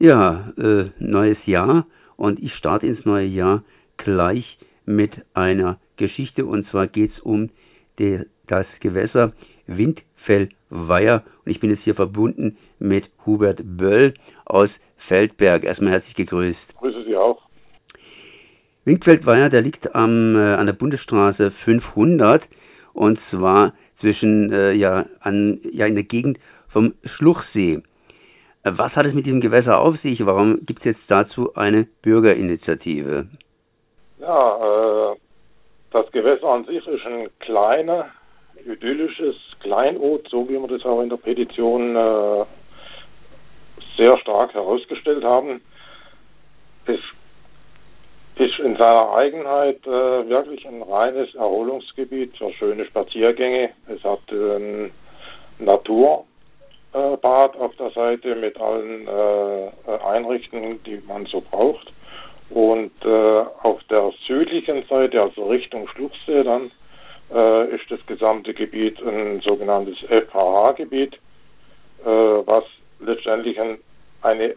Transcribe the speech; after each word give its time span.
Ja, 0.00 0.52
äh, 0.56 0.90
neues 1.00 1.38
Jahr 1.46 1.86
und 2.16 2.40
ich 2.40 2.54
starte 2.54 2.86
ins 2.86 3.04
neue 3.04 3.26
Jahr 3.26 3.64
gleich 3.96 4.58
mit 4.86 5.10
einer 5.34 5.78
Geschichte 5.96 6.46
und 6.46 6.68
zwar 6.68 6.86
geht 6.86 7.10
es 7.10 7.18
um 7.20 7.50
die, 7.98 8.20
das 8.46 8.66
Gewässer 8.78 9.32
Windfellweiher 9.66 11.24
und 11.44 11.50
ich 11.50 11.58
bin 11.58 11.70
jetzt 11.70 11.82
hier 11.82 11.96
verbunden 11.96 12.58
mit 12.78 13.10
Hubert 13.26 13.60
Böll 13.64 14.14
aus 14.44 14.70
Feldberg. 15.08 15.64
Erstmal 15.64 15.94
herzlich 15.94 16.14
gegrüßt. 16.14 16.76
Grüße 16.76 17.04
Sie 17.04 17.16
auch. 17.16 17.42
Windfeldweiher, 18.84 19.50
der 19.50 19.62
liegt 19.62 19.96
am, 19.96 20.36
äh, 20.36 20.54
an 20.54 20.66
der 20.66 20.74
Bundesstraße 20.74 21.50
500 21.64 22.44
und 22.92 23.18
zwar 23.30 23.74
zwischen, 24.00 24.52
äh, 24.52 24.72
ja, 24.74 25.06
an, 25.18 25.58
ja, 25.72 25.86
in 25.86 25.96
der 25.96 26.04
Gegend 26.04 26.38
vom 26.68 26.94
Schluchsee. 27.16 27.82
Was 28.64 28.92
hat 28.96 29.06
es 29.06 29.14
mit 29.14 29.26
diesem 29.26 29.40
Gewässer 29.40 29.78
auf 29.78 29.98
sich? 30.00 30.24
Warum 30.26 30.66
gibt 30.66 30.80
es 30.80 30.96
jetzt 30.96 31.04
dazu 31.08 31.54
eine 31.54 31.84
Bürgerinitiative? 32.02 33.28
Ja, 34.18 35.12
äh, 35.12 35.16
das 35.92 36.10
Gewässer 36.12 36.48
an 36.48 36.64
sich 36.64 36.86
ist 36.86 37.06
ein 37.06 37.28
kleiner, 37.38 38.06
idyllisches 38.66 39.36
Kleinod, 39.60 40.28
so 40.28 40.48
wie 40.48 40.58
wir 40.58 40.68
das 40.68 40.84
auch 40.84 41.00
in 41.00 41.08
der 41.08 41.16
Petition 41.16 41.96
äh, 41.96 42.44
sehr 43.96 44.18
stark 44.18 44.54
herausgestellt 44.54 45.24
haben. 45.24 45.60
Es 46.86 47.00
ist 48.36 48.58
in 48.58 48.76
seiner 48.76 49.12
Eigenheit 49.12 49.86
äh, 49.86 50.28
wirklich 50.28 50.66
ein 50.66 50.82
reines 50.82 51.34
Erholungsgebiet 51.34 52.36
für 52.36 52.52
schöne 52.52 52.84
Spaziergänge. 52.86 53.70
Es 53.88 54.02
hat 54.04 54.20
ein 54.30 54.90
Natur, 55.58 56.24
äh, 56.24 56.37
Bad 56.92 57.56
auf 57.56 57.76
der 57.76 57.90
Seite 57.90 58.34
mit 58.34 58.58
allen 58.60 59.06
äh, 59.06 59.90
Einrichtungen, 60.06 60.82
die 60.84 61.02
man 61.06 61.26
so 61.26 61.40
braucht. 61.40 61.92
Und 62.50 62.92
äh, 63.04 63.44
auf 63.62 63.82
der 63.90 64.10
südlichen 64.26 64.84
Seite, 64.88 65.20
also 65.20 65.46
Richtung 65.48 65.86
Schluchsee 65.88 66.42
dann, 66.44 66.70
äh, 67.32 67.74
ist 67.74 67.90
das 67.90 68.04
gesamte 68.06 68.54
Gebiet 68.54 69.00
ein 69.02 69.40
sogenanntes 69.40 69.98
FHH-Gebiet, 70.08 71.14
äh, 71.14 72.06
was 72.06 72.64
letztendlich 73.00 73.60
ein, 73.60 73.78
eine 74.22 74.54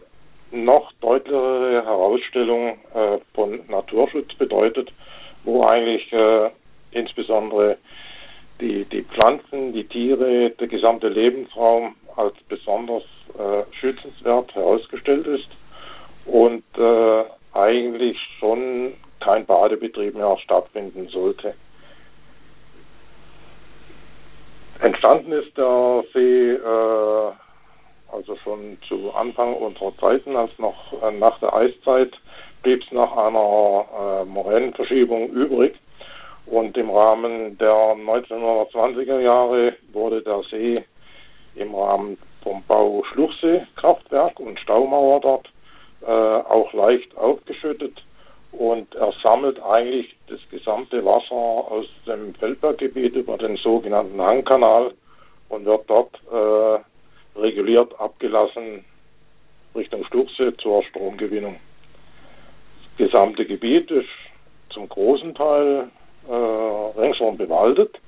noch 0.50 0.92
deutlichere 1.00 1.84
Herausstellung 1.84 2.78
äh, 2.94 3.18
von 3.34 3.60
Naturschutz 3.68 4.34
bedeutet, 4.34 4.92
wo 5.44 5.64
eigentlich 5.64 6.10
äh, 6.12 6.50
insbesondere 6.92 7.78
die, 8.60 8.84
die 8.84 9.02
Pflanzen, 9.02 9.72
die 9.72 9.84
Tiere, 9.84 10.50
der 10.50 10.68
gesamte 10.68 11.08
Lebensraum 11.08 11.96
als 12.16 12.34
besonders 12.48 13.04
äh, 13.38 13.62
schützenswert 13.78 14.54
herausgestellt 14.54 15.26
ist 15.26 15.48
und 16.26 16.64
äh, 16.76 17.24
eigentlich 17.54 18.18
schon 18.38 18.94
kein 19.20 19.46
Badebetrieb 19.46 20.14
mehr 20.14 20.36
stattfinden 20.38 21.08
sollte. 21.08 21.54
Entstanden 24.80 25.32
ist 25.32 25.56
der 25.56 26.04
See 26.12 26.52
äh, 26.52 27.32
also 28.12 28.36
schon 28.44 28.78
zu 28.88 29.12
Anfang 29.14 29.54
unserer 29.54 29.96
Zeiten, 29.96 30.36
als 30.36 30.50
noch 30.58 30.92
äh, 31.02 31.10
nach 31.12 31.38
der 31.40 31.54
Eiszeit 31.54 32.12
blieb 32.62 32.82
es 32.82 32.92
nach 32.92 33.10
einer 33.16 33.84
äh, 34.20 34.24
Moränenverschiebung 34.26 35.28
übrig. 35.30 35.74
Und 36.46 36.76
im 36.76 36.90
Rahmen 36.90 37.56
der 37.58 37.72
1920er 37.72 39.20
Jahre 39.20 39.74
wurde 39.92 40.22
der 40.22 40.42
See 40.50 40.84
im 41.54 41.74
Rahmen 41.74 42.18
vom 42.42 42.62
Bau 42.66 43.04
Schluchsee-Kraftwerk 43.12 44.40
und 44.40 44.58
Staumauer 44.60 45.20
dort 45.20 45.48
äh, 46.02 46.06
auch 46.06 46.72
leicht 46.72 47.16
aufgeschüttet 47.16 48.02
und 48.52 48.94
er 48.94 49.12
sammelt 49.22 49.62
eigentlich 49.62 50.14
das 50.28 50.40
gesamte 50.50 51.04
Wasser 51.04 51.34
aus 51.34 51.86
dem 52.06 52.34
Feldberggebiet 52.34 53.14
über 53.14 53.38
den 53.38 53.56
sogenannten 53.56 54.20
Hangkanal 54.20 54.92
und 55.48 55.64
wird 55.64 55.88
dort 55.88 56.14
äh, 56.30 57.38
reguliert 57.38 57.98
abgelassen 57.98 58.84
Richtung 59.74 60.04
Schluchsee 60.04 60.54
zur 60.58 60.82
Stromgewinnung. 60.84 61.56
Das 62.98 63.06
gesamte 63.06 63.46
Gebiet 63.46 63.90
ist 63.90 64.08
zum 64.70 64.88
großen 64.88 65.34
Teil 65.34 65.88
äh, 66.28 66.32
ringsherum 66.32 67.38
bewaldet. 67.38 67.98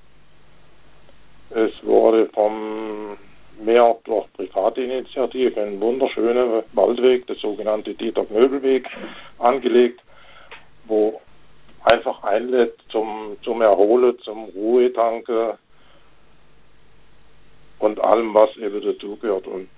Es 1.50 1.72
wurde 1.82 2.26
vom 2.34 3.16
mehr 3.60 3.96
durch 4.04 4.32
private 4.32 4.82
Initiative 4.82 5.60
ein 5.60 5.80
wunderschöner 5.80 6.64
Waldweg, 6.72 7.26
der 7.26 7.36
sogenannte 7.36 7.94
Dieter-Möbelweg, 7.94 8.88
angelegt, 9.38 10.00
wo 10.86 11.20
einfach 11.84 12.22
einlädt 12.24 12.74
zum, 12.90 13.36
zum 13.42 13.60
Erholen, 13.62 14.18
zum 14.20 14.44
Ruhetanke 14.44 15.58
und 17.78 18.00
allem, 18.00 18.34
was 18.34 18.56
eben 18.56 18.80
dazugehört. 18.80 19.46
Und 19.46 19.68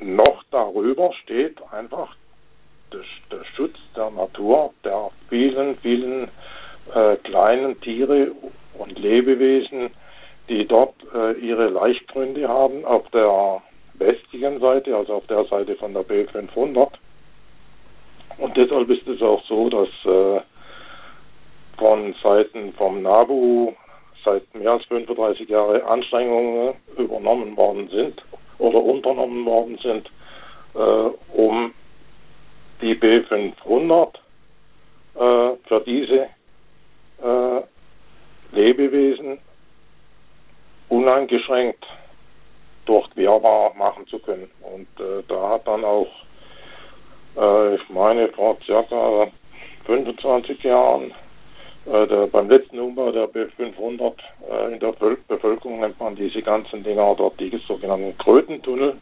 noch 0.00 0.42
darüber 0.50 1.12
steht 1.22 1.60
einfach 1.72 2.16
der, 2.92 3.00
der 3.30 3.44
Schutz 3.56 3.76
der 3.96 4.10
Natur, 4.10 4.72
der 4.84 5.10
vielen, 5.28 5.76
vielen 5.78 6.28
äh, 6.94 7.16
kleinen 7.16 7.80
Tiere 7.80 8.32
und 8.78 8.98
Lebewesen, 8.98 9.90
die 10.48 10.66
dort 10.66 10.94
äh, 11.14 11.32
ihre 11.32 11.68
Laichgründe 11.68 12.48
haben 12.48 12.84
auf 12.84 13.08
der 13.10 13.62
westlichen 13.94 14.60
Seite, 14.60 14.96
also 14.96 15.14
auf 15.14 15.26
der 15.26 15.44
Seite 15.44 15.76
von 15.76 15.92
der 15.94 16.04
B500. 16.04 16.90
Und 18.38 18.56
deshalb 18.56 18.88
ist 18.90 19.06
es 19.06 19.22
auch 19.22 19.42
so, 19.44 19.68
dass 19.68 19.88
äh, 20.04 20.40
von 21.78 22.14
Seiten 22.22 22.72
vom 22.74 23.02
NABU 23.02 23.74
seit 24.24 24.54
mehr 24.54 24.72
als 24.72 24.84
35 24.86 25.48
Jahren 25.48 25.82
Anstrengungen 25.82 26.74
übernommen 26.96 27.56
worden 27.56 27.88
sind 27.88 28.22
oder 28.58 28.82
unternommen 28.82 29.44
worden 29.44 29.78
sind, 29.82 30.10
äh, 30.74 31.36
um 31.36 31.72
die 32.80 32.94
B500 32.94 34.14
äh, 35.14 35.56
für 35.66 35.80
diese 35.86 36.28
äh, 37.22 37.62
Lebewesen 38.52 39.38
uneingeschränkt 40.92 41.86
durchquerbar 42.84 43.72
machen 43.76 44.06
zu 44.08 44.18
können. 44.18 44.50
Und 44.60 44.88
äh, 45.00 45.22
da 45.26 45.50
hat 45.50 45.66
dann 45.66 45.84
auch, 45.84 46.08
äh, 47.36 47.76
ich 47.76 47.88
meine, 47.88 48.28
vor 48.28 48.58
circa 48.66 49.28
25 49.86 50.62
Jahren, 50.62 51.14
äh, 51.86 52.06
der, 52.06 52.26
beim 52.26 52.50
letzten 52.50 52.78
Umbau 52.78 53.10
der 53.10 53.26
B500 53.26 54.12
äh, 54.50 54.74
in 54.74 54.80
der 54.80 54.92
Bevölkerung 54.92 55.80
nennt 55.80 55.98
man 55.98 56.14
diese 56.14 56.42
ganzen 56.42 56.84
Dinger 56.84 57.14
dort 57.16 57.40
die 57.40 57.50
sogenannten 57.66 58.16
Krötentunnel. 58.18 58.98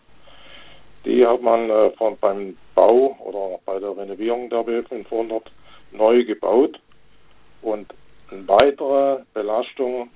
Die 1.04 1.26
hat 1.26 1.42
man 1.42 1.70
äh, 1.70 1.90
von, 1.98 2.16
beim 2.20 2.56
Bau 2.76 3.16
oder 3.18 3.58
bei 3.66 3.80
der 3.80 3.96
Renovierung 3.96 4.48
der 4.48 4.60
B500 4.60 5.42
neu 5.90 6.24
gebaut 6.24 6.78
und 7.62 7.92
eine 8.30 8.46
weitere 8.46 9.22
Belastung 9.34 10.08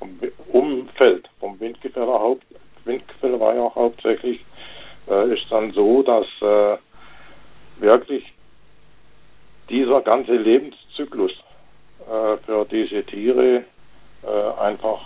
vom 0.00 0.18
Umfeld, 0.48 1.28
vom 1.38 1.60
Windgefälle, 1.60 2.06
Haupt, 2.06 2.44
Windgefälle 2.84 3.38
war 3.38 3.54
ja 3.54 3.62
auch 3.62 3.76
hauptsächlich, 3.76 4.44
äh, 5.08 5.32
ist 5.32 5.46
dann 5.50 5.72
so, 5.72 6.02
dass 6.02 6.26
äh, 6.40 6.78
wirklich 7.80 8.24
dieser 9.68 10.00
ganze 10.00 10.32
Lebenszyklus 10.32 11.32
äh, 12.00 12.36
für 12.38 12.64
diese 12.64 13.04
Tiere 13.04 13.64
äh, 14.22 14.60
einfach 14.60 15.00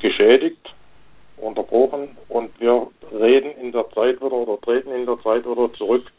geschädigt, 0.00 0.74
unterbrochen 1.36 2.16
und 2.28 2.58
wir 2.60 2.88
reden 3.12 3.52
in 3.52 3.72
der 3.72 3.88
Zeit 3.90 4.16
wieder 4.16 4.32
oder 4.32 4.60
treten 4.60 4.92
in 4.92 5.06
der 5.06 5.18
Zeit 5.20 5.46
wieder 5.46 5.72
zurück 5.74 6.10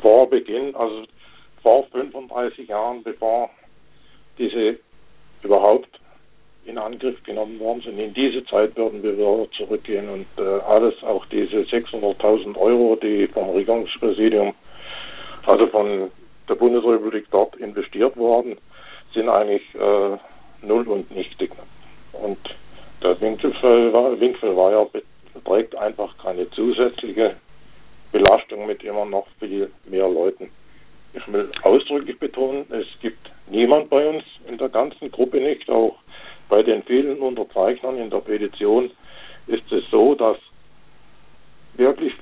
vor 0.00 0.28
Beginn, 0.28 0.74
also 0.74 1.04
vor 1.62 1.86
35 1.92 2.68
Jahren, 2.68 3.02
bevor 3.02 3.50
diese 4.38 4.78
überhaupt 5.42 5.88
in 6.64 6.78
Angriff 6.78 7.22
genommen 7.24 7.58
worden 7.58 7.82
sind. 7.82 7.98
In 7.98 8.14
diese 8.14 8.44
Zeit 8.46 8.76
würden 8.76 9.02
wir 9.02 9.16
wieder 9.16 9.50
zurückgehen 9.56 10.08
und 10.08 10.26
äh, 10.38 10.60
alles, 10.60 10.94
auch 11.02 11.26
diese 11.26 11.58
600.000 11.62 12.56
Euro, 12.56 12.96
die 12.96 13.26
vom 13.28 13.50
Regierungspräsidium, 13.50 14.54
also 15.44 15.66
von 15.68 16.10
der 16.48 16.54
Bundesrepublik 16.54 17.26
dort 17.30 17.56
investiert 17.56 18.16
worden, 18.16 18.56
sind 19.12 19.28
eigentlich 19.28 19.62
äh, 19.74 20.18
null 20.66 20.86
und 20.88 21.10
nichtig. 21.10 21.50
Und 22.12 22.38
der 23.02 23.20
Winkelfall 23.20 23.92
war, 23.92 24.18
Winkelweiher 24.20 24.88
beträgt 25.34 25.76
einfach 25.76 26.16
keine 26.18 26.48
zusätzliche 26.50 27.36
Belastung 28.12 28.66
mit 28.66 28.84
immer 28.84 29.04
noch 29.04 29.26
viel 29.40 29.70
mehr 29.86 30.08
Leuten. 30.08 30.50
Ich 31.14 31.32
will 31.32 31.50
ausdrücklich 31.62 32.18
betonen, 32.18 32.64
es 32.70 32.86
gibt 33.00 33.30
niemand 33.48 33.90
bei 33.90 34.08
uns 34.08 34.24
in 34.46 34.56
der 34.58 34.68
ganzen 34.68 35.10
Gruppe 35.10 35.40
nicht, 35.40 35.68
auch 35.68 35.96
bei 36.52 36.62
den 36.62 36.82
vielen 36.82 37.18
Unterzeichnern 37.18 37.96
in 37.96 38.10
der 38.10 38.18
Petition 38.18 38.90
ist 39.46 39.72
es 39.72 39.82
so, 39.90 40.14
dass 40.14 40.36
wirklich 41.72 42.12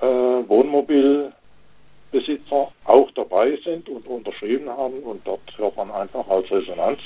Wohnmobilbesitzer 0.00 2.72
auch 2.86 3.10
dabei 3.12 3.56
sind 3.62 3.88
und 3.88 4.04
unterschrieben 4.08 4.68
haben 4.68 4.98
und 5.04 5.24
dort 5.24 5.42
hört 5.58 5.76
man 5.76 5.92
einfach 5.92 6.28
als 6.28 6.50
Resonanz, 6.50 6.98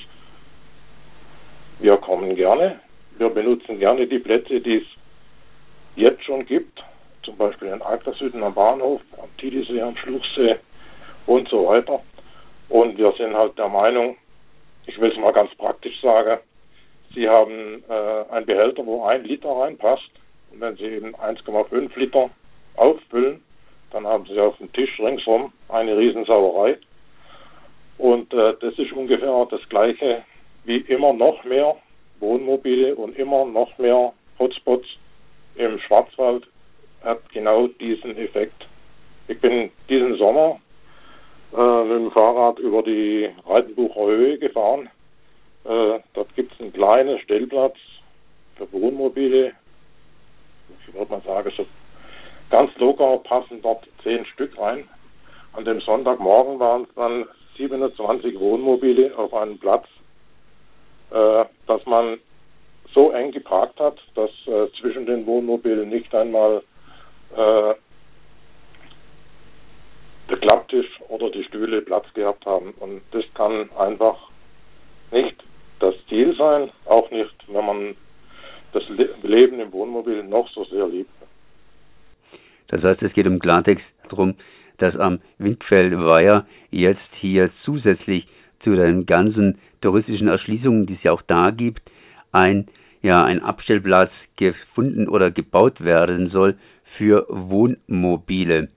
wir 1.80 1.98
kommen 1.98 2.34
gerne, 2.36 2.80
wir 3.18 3.28
benutzen 3.28 3.78
gerne 3.78 4.06
die 4.06 4.18
Plätze, 4.18 4.62
die 4.62 4.76
es 4.76 4.86
jetzt 5.94 6.24
schon 6.24 6.46
gibt, 6.46 6.82
zum 7.22 7.36
Beispiel 7.36 7.68
in 7.68 7.82
Agdersüden 7.82 8.42
am 8.42 8.54
Bahnhof, 8.54 9.02
am 9.22 9.28
Titisee, 9.36 9.82
am 9.82 9.94
Schluchsee 9.98 10.56
und 11.26 11.50
so 11.50 11.66
weiter. 11.66 12.00
Und 12.70 12.96
wir 12.96 13.12
sind 13.12 13.36
halt 13.36 13.58
der 13.58 13.68
Meinung, 13.68 14.16
ich 14.86 15.00
will 15.00 15.10
es 15.10 15.18
mal 15.18 15.32
ganz 15.32 15.54
praktisch 15.56 16.00
sagen, 16.00 16.40
Sie 17.14 17.28
haben 17.28 17.84
äh, 17.88 18.32
einen 18.32 18.46
Behälter, 18.46 18.84
wo 18.84 19.04
ein 19.04 19.24
Liter 19.24 19.50
reinpasst. 19.50 20.10
Und 20.50 20.60
wenn 20.60 20.76
Sie 20.76 20.84
eben 20.84 21.14
1,5 21.14 21.98
Liter 21.98 22.30
auffüllen, 22.76 23.42
dann 23.92 24.06
haben 24.06 24.26
Sie 24.26 24.38
auf 24.40 24.56
dem 24.58 24.72
Tisch 24.72 24.98
ringsum 24.98 25.52
eine 25.68 25.96
Riesensauerei. 25.96 26.76
Und 27.98 28.32
äh, 28.34 28.54
das 28.60 28.76
ist 28.78 28.92
ungefähr 28.92 29.46
das 29.50 29.66
Gleiche 29.68 30.24
wie 30.64 30.78
immer 30.78 31.12
noch 31.12 31.44
mehr 31.44 31.76
Wohnmobile 32.18 32.96
und 32.96 33.16
immer 33.16 33.44
noch 33.44 33.76
mehr 33.78 34.12
Hotspots 34.38 34.86
im 35.54 35.78
Schwarzwald 35.78 36.44
hat 37.02 37.20
genau 37.32 37.68
diesen 37.68 38.16
Effekt. 38.16 38.66
Ich 39.28 39.40
bin 39.40 39.70
diesen 39.88 40.16
Sommer 40.16 40.58
mit 41.56 41.96
dem 41.96 42.10
Fahrrad 42.10 42.58
über 42.58 42.82
die 42.82 43.30
Reitenbucher 43.46 44.06
Höhe 44.06 44.38
gefahren. 44.38 44.88
Äh, 45.64 46.00
dort 46.12 46.34
gibt 46.34 46.52
es 46.52 46.60
einen 46.60 46.72
kleinen 46.72 47.18
Stellplatz 47.20 47.76
für 48.56 48.70
Wohnmobile. 48.72 49.52
Ich 50.80 50.94
würde 50.94 51.10
mal 51.10 51.22
sagen, 51.22 51.52
so 51.56 51.64
ganz 52.50 52.70
locker 52.78 53.18
passen 53.18 53.62
dort 53.62 53.86
zehn 54.02 54.24
Stück 54.26 54.58
rein. 54.58 54.88
An 55.52 55.64
dem 55.64 55.80
Sonntagmorgen 55.80 56.58
waren 56.58 56.82
es 56.82 56.94
dann 56.96 57.26
27 57.56 58.38
Wohnmobile 58.38 59.16
auf 59.16 59.32
einem 59.32 59.58
Platz, 59.58 59.86
äh, 61.10 61.44
dass 61.66 61.86
man 61.86 62.18
so 62.92 63.10
eng 63.12 63.32
geparkt 63.32 63.80
hat, 63.80 63.96
dass 64.14 64.30
äh, 64.46 64.68
zwischen 64.80 65.06
den 65.06 65.26
Wohnmobilen 65.26 65.88
nicht 65.88 66.14
einmal 66.14 66.62
äh, 67.36 67.74
Klapptisch 70.44 71.00
oder 71.08 71.30
die 71.30 71.42
Stühle 71.44 71.80
Platz 71.80 72.04
gehabt 72.12 72.44
haben. 72.44 72.74
Und 72.78 73.00
das 73.12 73.24
kann 73.32 73.70
einfach 73.78 74.28
nicht 75.10 75.42
das 75.80 75.94
Ziel 76.10 76.36
sein, 76.36 76.70
auch 76.84 77.10
nicht, 77.10 77.34
wenn 77.48 77.64
man 77.64 77.96
das 78.74 78.82
Leben 79.22 79.58
im 79.58 79.72
Wohnmobil 79.72 80.22
noch 80.22 80.46
so 80.50 80.64
sehr 80.64 80.86
liebt. 80.86 81.10
Das 82.68 82.82
heißt, 82.82 83.02
es 83.02 83.14
geht 83.14 83.24
im 83.24 83.38
Klartext 83.38 83.86
darum, 84.10 84.34
dass 84.76 84.94
am 84.96 85.20
Windfeldweiher 85.38 86.46
jetzt 86.70 87.14
hier 87.20 87.50
zusätzlich 87.64 88.26
zu 88.64 88.74
den 88.74 89.06
ganzen 89.06 89.58
touristischen 89.80 90.28
Erschließungen, 90.28 90.84
die 90.84 90.94
es 90.94 91.02
ja 91.04 91.12
auch 91.12 91.22
da 91.22 91.52
gibt, 91.52 91.80
ein, 92.32 92.66
ja, 93.00 93.24
ein 93.24 93.42
Abstellplatz 93.42 94.10
gefunden 94.36 95.08
oder 95.08 95.30
gebaut 95.30 95.82
werden 95.82 96.28
soll 96.28 96.58
für 96.98 97.26
Wohnmobile. 97.30 98.68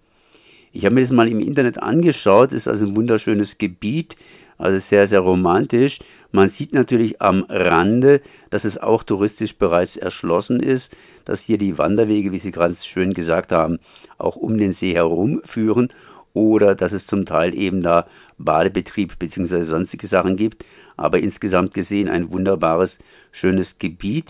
Ich 0.77 0.85
habe 0.85 0.93
mir 0.93 1.07
das 1.07 1.11
mal 1.11 1.27
im 1.27 1.39
Internet 1.39 1.81
angeschaut, 1.81 2.51
ist 2.51 2.67
also 2.67 2.85
ein 2.85 2.95
wunderschönes 2.95 3.49
Gebiet, 3.57 4.13
also 4.59 4.79
sehr, 4.91 5.07
sehr 5.07 5.21
romantisch. 5.21 5.97
Man 6.31 6.51
sieht 6.55 6.71
natürlich 6.71 7.19
am 7.19 7.47
Rande, 7.49 8.21
dass 8.51 8.63
es 8.63 8.77
auch 8.77 9.01
touristisch 9.01 9.55
bereits 9.57 9.95
erschlossen 9.95 10.59
ist, 10.59 10.83
dass 11.25 11.39
hier 11.39 11.57
die 11.57 11.79
Wanderwege, 11.79 12.31
wie 12.31 12.41
Sie 12.41 12.51
ganz 12.51 12.77
schön 12.93 13.15
gesagt 13.15 13.51
haben, 13.51 13.79
auch 14.19 14.35
um 14.35 14.59
den 14.59 14.75
See 14.75 14.93
herum 14.93 15.41
führen 15.51 15.91
oder 16.35 16.75
dass 16.75 16.91
es 16.91 17.03
zum 17.07 17.25
Teil 17.25 17.55
eben 17.55 17.81
da 17.81 18.05
Badebetrieb 18.37 19.17
bzw. 19.17 19.65
sonstige 19.65 20.07
Sachen 20.09 20.37
gibt. 20.37 20.63
Aber 20.95 21.17
insgesamt 21.17 21.73
gesehen 21.73 22.07
ein 22.07 22.29
wunderbares, 22.29 22.91
schönes 23.31 23.65
Gebiet. 23.79 24.25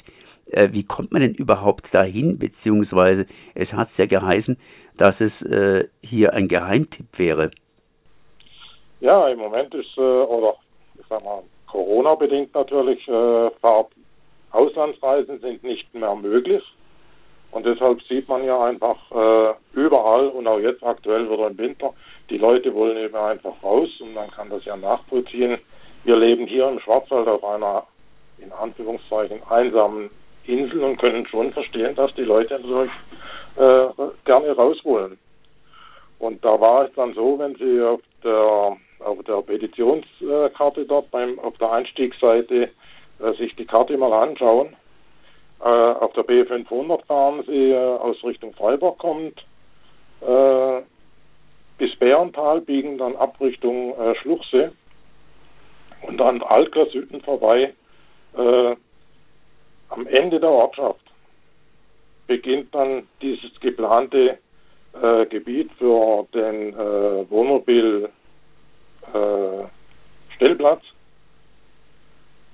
Äh, 0.49 0.69
wie 0.71 0.85
kommt 0.85 1.11
man 1.11 1.21
denn 1.21 1.33
überhaupt 1.33 1.93
dahin? 1.93 2.39
Beziehungsweise 2.39 3.25
es 3.53 3.69
hat 3.73 3.89
ja 3.97 4.05
geheißen, 4.05 4.55
dass 4.97 5.15
es 5.19 5.31
äh, 5.43 5.87
hier 6.01 6.33
ein 6.33 6.47
Geheimtipp 6.47 7.17
wäre. 7.17 7.51
Ja, 8.99 9.27
im 9.27 9.39
Moment 9.39 9.73
ist, 9.73 9.97
äh, 9.97 10.01
oder 10.01 10.55
ich 10.99 11.05
sag 11.07 11.23
mal, 11.23 11.43
Corona-bedingt 11.67 12.53
natürlich, 12.53 13.07
äh, 13.07 13.49
Auslandsreisen 14.51 15.39
sind 15.39 15.63
nicht 15.63 15.93
mehr 15.93 16.15
möglich. 16.15 16.63
Und 17.51 17.65
deshalb 17.65 18.01
sieht 18.03 18.27
man 18.27 18.43
ja 18.43 18.61
einfach 18.65 18.97
äh, 19.11 19.53
überall 19.73 20.27
und 20.27 20.47
auch 20.47 20.59
jetzt 20.59 20.83
aktuell 20.83 21.29
wieder 21.29 21.47
im 21.47 21.57
Winter, 21.57 21.93
die 22.29 22.37
Leute 22.37 22.73
wollen 22.73 22.97
eben 22.97 23.15
einfach 23.15 23.53
raus 23.63 23.89
und 24.01 24.13
man 24.13 24.29
kann 24.31 24.49
das 24.49 24.65
ja 24.65 24.75
nachvollziehen. 24.75 25.57
Wir 26.03 26.17
leben 26.17 26.45
hier 26.45 26.67
im 26.67 26.79
Schwarzwald 26.79 27.27
auf 27.27 27.43
einer 27.43 27.85
in 28.37 28.51
Anführungszeichen 28.51 29.41
einsamen 29.49 30.09
Insel 30.47 30.83
und 30.83 30.97
können 30.97 31.25
schon 31.27 31.51
verstehen, 31.51 31.95
dass 31.95 32.13
die 32.15 32.23
Leute 32.23 32.59
natürlich 32.59 32.91
äh, 33.55 33.87
gerne 34.25 34.55
raus 34.55 34.77
wollen. 34.83 35.17
Und 36.19 36.43
da 36.43 36.59
war 36.59 36.85
es 36.85 36.93
dann 36.95 37.13
so, 37.13 37.37
wenn 37.37 37.55
Sie 37.55 37.81
auf 37.81 38.01
der 38.23 38.77
auf 38.99 39.23
der 39.25 39.41
Petitionskarte 39.43 40.85
dort 40.85 41.11
beim 41.11 41.37
auf 41.39 41.55
der 41.59 41.71
Einstiegsseite 41.71 42.69
äh, 43.19 43.33
sich 43.33 43.55
die 43.55 43.65
Karte 43.65 43.95
mal 43.97 44.13
anschauen, 44.13 44.75
äh, 45.59 45.63
auf 45.63 46.13
der 46.13 46.23
B500 46.25 47.05
fahren 47.05 47.43
Sie 47.45 47.71
äh, 47.71 47.77
aus 47.77 48.23
Richtung 48.23 48.53
Freiburg 48.53 48.97
kommt 48.97 49.45
äh, 50.21 50.81
bis 51.77 51.95
Bärental, 51.97 52.61
biegen 52.61 52.97
dann 52.97 53.15
ab 53.15 53.39
Richtung 53.39 53.95
äh, 53.99 54.15
Schluchsee 54.15 54.69
und 56.07 56.17
dann 56.17 56.41
Alker 56.41 56.87
Süden 56.87 57.21
vorbei 57.21 57.73
am 59.89 60.07
Ende 60.07 60.39
der 60.39 60.49
Ortschaft 60.49 61.01
beginnt 62.27 62.73
dann 62.75 63.07
dieses 63.21 63.57
geplante 63.59 64.37
äh, 65.01 65.25
Gebiet 65.27 65.71
für 65.77 66.27
den 66.33 66.73
äh, 66.73 67.29
Wohnmobil 67.29 68.09
äh, 69.13 69.63
Stellplatz. 70.35 70.81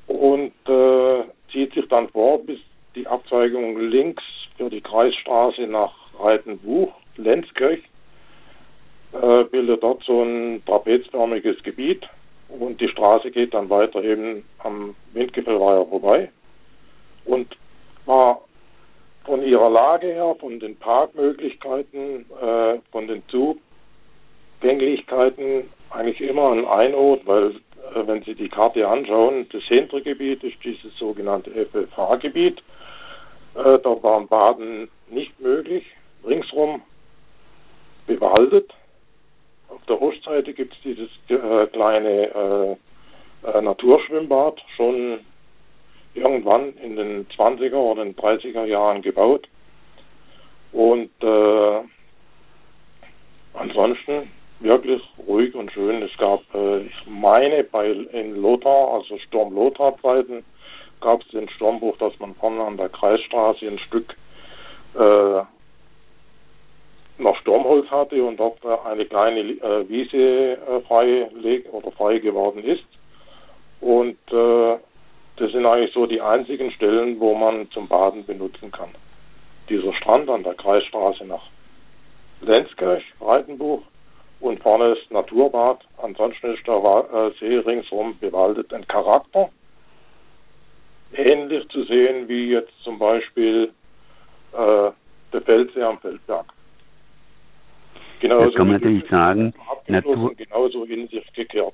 Und 0.07 0.53
äh, 0.67 1.23
zieht 1.51 1.73
sich 1.73 1.87
dann 1.87 2.09
vor 2.09 2.39
bis 2.39 2.59
die 2.95 3.07
Abzweigung 3.07 3.79
links 3.79 4.23
für 4.57 4.69
die 4.69 4.81
Kreisstraße 4.81 5.61
nach 5.63 5.93
Reitenbuch, 6.19 6.93
Lenzkirch, 7.15 7.81
äh, 9.13 9.43
bildet 9.45 9.81
dort 9.81 10.03
so 10.03 10.21
ein 10.21 10.63
trapezförmiges 10.65 11.63
Gebiet. 11.63 12.07
Und 12.49 12.79
die 12.81 12.89
Straße 12.89 13.31
geht 13.31 13.53
dann 13.55 13.69
weiter 13.69 14.03
eben 14.03 14.43
am 14.59 14.95
Windgipfelweiher 15.13 15.85
vorbei 15.85 16.29
und 17.25 17.55
war 18.05 18.41
von 19.25 19.41
ihrer 19.43 19.69
Lage 19.69 20.07
her, 20.07 20.35
von 20.39 20.59
den 20.59 20.75
Parkmöglichkeiten, 20.77 22.25
äh, 22.41 22.79
von 22.91 23.07
den 23.07 23.23
Zugänglichkeiten 24.59 25.69
eigentlich 25.91 26.21
immer 26.21 26.51
ein 26.51 26.65
Einort, 26.65 27.25
weil 27.25 27.51
äh, 27.95 28.07
wenn 28.07 28.23
Sie 28.23 28.35
die 28.35 28.49
Karte 28.49 28.87
anschauen, 28.87 29.47
das 29.51 29.63
hintere 29.63 30.01
Gebiet 30.01 30.43
ist 30.43 30.57
dieses 30.63 30.95
sogenannte 30.97 31.51
FFH-Gebiet. 31.51 32.59
Äh, 33.55 33.79
da 33.79 34.03
war 34.03 34.21
Baden 34.25 34.89
nicht 35.09 35.39
möglich, 35.39 35.85
ringsrum 36.25 36.81
bewaldet. 38.07 38.73
Auf 39.69 39.83
der 39.87 40.01
Ostseite 40.01 40.53
gibt 40.53 40.73
es 40.73 40.81
dieses 40.81 41.09
äh, 41.29 41.67
kleine 41.67 42.77
äh, 43.43 43.47
äh, 43.47 43.61
Naturschwimmbad, 43.61 44.61
schon 44.75 45.19
irgendwann 46.15 46.73
in 46.77 46.95
den 46.95 47.27
20er 47.29 47.75
oder 47.75 48.03
den 48.03 48.15
30er 48.15 48.65
Jahren 48.65 49.01
gebaut. 49.01 49.47
Und 50.71 51.11
äh, 51.21 51.81
ansonsten 53.53 54.29
wirklich 54.59 55.01
ruhig 55.27 55.53
und 55.55 55.71
schön. 55.71 56.01
Es 56.01 56.15
gab, 56.17 56.41
äh, 56.53 56.81
ich 56.81 57.05
meine, 57.07 57.63
bei 57.63 57.89
in 57.89 58.41
Lothar, 58.41 58.93
also 58.93 59.17
Sturm 59.19 59.53
Lothar 59.53 59.95
Zeiten, 60.01 60.43
gab 61.01 61.21
es 61.21 61.27
den 61.29 61.49
Sturmbruch, 61.49 61.97
dass 61.97 62.17
man 62.19 62.33
vorne 62.35 62.63
an 62.63 62.77
der 62.77 62.89
Kreisstraße 62.89 63.67
ein 63.67 63.79
Stück 63.79 64.15
äh, 64.95 65.41
noch 67.17 67.37
Sturmholz 67.41 67.89
hatte 67.91 68.23
und 68.23 68.37
dort 68.39 68.63
äh, 68.63 68.89
eine 68.89 69.05
kleine 69.05 69.39
äh, 69.39 69.89
Wiese 69.89 70.57
äh, 70.57 70.81
frei 70.87 71.29
oder 71.71 71.91
frei 71.91 72.19
geworden 72.19 72.63
ist. 72.63 72.85
Und 73.81 74.17
äh, 74.31 74.77
das 75.37 75.51
sind 75.51 75.65
eigentlich 75.65 75.93
so 75.93 76.05
die 76.05 76.21
einzigen 76.21 76.71
Stellen, 76.71 77.19
wo 77.19 77.33
man 77.33 77.69
zum 77.71 77.87
Baden 77.87 78.25
benutzen 78.25 78.71
kann. 78.71 78.89
Dieser 79.69 79.93
Strand 79.93 80.29
an 80.29 80.43
der 80.43 80.53
Kreisstraße 80.53 81.25
nach 81.25 81.43
Lenzkirch, 82.41 83.03
Breitenbuch 83.19 83.81
und 84.41 84.61
vorne 84.61 84.93
ist 84.93 85.09
Naturbad. 85.11 85.79
Ansonsten 86.01 86.53
ist 86.53 86.67
der 86.67 86.75
äh, 86.75 87.31
See 87.39 87.57
ringsherum 87.57 88.17
bewaldet. 88.19 88.73
Ein 88.73 88.85
Charakter, 88.87 89.49
ähnlich 91.15 91.67
zu 91.69 91.83
sehen 91.85 92.27
wie 92.27 92.51
jetzt 92.51 92.73
zum 92.83 92.99
Beispiel 92.99 93.71
äh, 94.51 94.91
der 95.31 95.41
Feldsee 95.41 95.81
am 95.81 95.97
Feldberg. 95.99 96.45
genauso 98.19 98.45
Jetzt 98.45 98.55
kann 98.55 98.67
man 98.67 98.81
natürlich 98.81 99.09
sagen, 99.09 99.53
Natur 99.87 100.35
genauso 100.35 100.83
in 100.83 101.07
sich 101.07 101.33
gekehrt. 101.33 101.73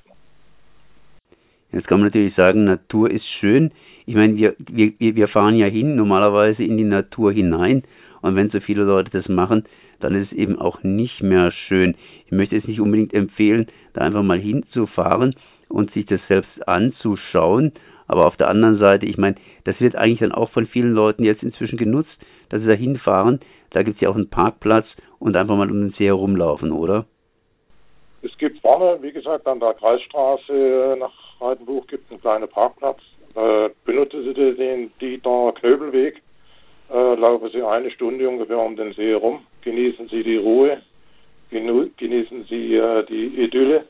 Jetzt 1.72 1.86
kann 1.86 2.00
man 2.00 2.08
natürlich 2.08 2.34
sagen, 2.34 2.64
Natur 2.64 3.10
ist 3.10 3.26
schön. 3.38 3.70
Ich 4.06 4.14
meine, 4.14 4.36
wir, 4.36 4.54
wir, 4.58 4.92
wir 4.98 5.28
fahren 5.28 5.56
ja 5.56 5.66
hin, 5.66 5.94
normalerweise 5.94 6.64
in 6.64 6.76
die 6.76 6.84
Natur 6.84 7.32
hinein. 7.32 7.84
Und 8.22 8.36
wenn 8.36 8.50
so 8.50 8.60
viele 8.60 8.82
Leute 8.82 9.10
das 9.10 9.28
machen, 9.28 9.64
dann 10.00 10.14
ist 10.14 10.32
es 10.32 10.38
eben 10.38 10.58
auch 10.58 10.82
nicht 10.82 11.22
mehr 11.22 11.52
schön. 11.52 11.94
Ich 12.26 12.32
möchte 12.32 12.56
es 12.56 12.66
nicht 12.66 12.80
unbedingt 12.80 13.14
empfehlen, 13.14 13.66
da 13.92 14.02
einfach 14.02 14.22
mal 14.22 14.38
hinzufahren 14.38 15.34
und 15.68 15.92
sich 15.92 16.06
das 16.06 16.20
selbst 16.28 16.66
anzuschauen. 16.66 17.72
Aber 18.08 18.26
auf 18.26 18.36
der 18.36 18.48
anderen 18.48 18.78
Seite, 18.78 19.06
ich 19.06 19.18
meine, 19.18 19.36
das 19.64 19.80
wird 19.80 19.94
eigentlich 19.94 20.18
dann 20.18 20.32
auch 20.32 20.50
von 20.50 20.66
vielen 20.66 20.92
Leuten 20.92 21.22
jetzt 21.22 21.42
inzwischen 21.42 21.76
genutzt, 21.76 22.10
dass 22.48 22.60
sie 22.60 22.66
da 22.66 22.74
hinfahren. 22.74 23.40
Da 23.70 23.82
gibt 23.82 23.96
es 23.96 24.00
ja 24.00 24.08
auch 24.08 24.16
einen 24.16 24.30
Parkplatz 24.30 24.86
und 25.20 25.36
einfach 25.36 25.56
mal 25.56 25.70
um 25.70 25.80
den 25.80 25.94
See 25.96 26.06
herumlaufen, 26.06 26.72
oder? 26.72 27.06
Es 28.22 28.36
gibt 28.36 28.60
vorne, 28.60 28.98
wie 29.00 29.12
gesagt, 29.12 29.46
an 29.46 29.60
der 29.60 29.74
Kreisstraße 29.74 30.96
nach 30.98 31.12
Reitenbuch 31.40 31.86
gibt 31.86 32.10
einen 32.10 32.20
kleinen 32.20 32.48
Parkplatz. 32.48 33.00
Äh, 33.34 33.70
benutzen 33.84 34.24
Sie 34.24 34.34
den 34.34 34.92
Dieter 35.00 35.52
Knöbelweg, 35.58 36.20
äh, 36.92 37.14
laufen 37.14 37.50
Sie 37.50 37.62
eine 37.62 37.90
Stunde 37.90 38.28
ungefähr 38.28 38.58
um 38.58 38.76
den 38.76 38.92
See 38.92 39.10
herum, 39.10 39.46
genießen 39.62 40.08
Sie 40.08 40.22
die 40.22 40.36
Ruhe, 40.36 40.82
genießen 41.50 42.44
Sie 42.44 42.74
äh, 42.74 43.04
die 43.06 43.42
Idylle. 43.42 43.86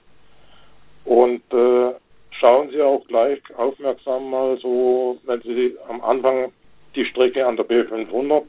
Und 1.05 1.43
äh, 1.53 1.95
schauen 2.39 2.71
Sie 2.71 2.81
auch 2.83 3.05
gleich 3.09 3.41
aufmerksam 3.57 4.31
mal 4.31 4.59
so, 4.59 5.19
wenn 5.25 5.41
Sie 5.43 5.77
am 5.89 6.01
Anfang 6.03 6.53
die 6.95 7.05
Strecke 7.07 7.45
an 7.47 7.57
der 7.57 7.67
B500 7.67 8.45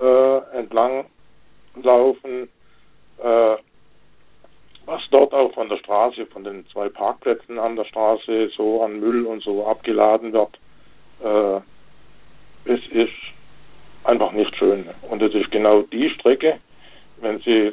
äh, 0.00 0.58
entlang 0.58 1.04
laufen, 1.82 2.48
äh, 3.22 3.56
was 4.86 5.02
dort 5.10 5.32
auch 5.32 5.52
von 5.54 5.68
der 5.68 5.78
Straße, 5.78 6.26
von 6.26 6.44
den 6.44 6.66
zwei 6.68 6.88
Parkplätzen 6.88 7.58
an 7.58 7.76
der 7.76 7.84
Straße 7.84 8.50
so 8.56 8.82
an 8.82 9.00
Müll 9.00 9.26
und 9.26 9.42
so 9.42 9.66
abgeladen 9.66 10.32
wird, 10.32 10.58
äh, 11.22 11.60
es 12.70 12.80
ist 12.90 13.12
einfach 14.04 14.32
nicht 14.32 14.54
schön. 14.56 14.88
Und 15.10 15.22
es 15.22 15.34
ist 15.34 15.50
genau 15.50 15.82
die 15.82 16.10
Strecke, 16.10 16.58
wenn 17.20 17.38
Sie 17.40 17.72